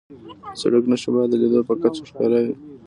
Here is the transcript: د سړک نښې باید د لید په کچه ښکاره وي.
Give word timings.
د 0.53 0.55
سړک 0.61 0.83
نښې 0.91 1.09
باید 1.13 1.29
د 1.31 1.35
لید 1.41 1.53
په 1.69 1.73
کچه 1.81 2.01
ښکاره 2.09 2.39
وي. 2.45 2.53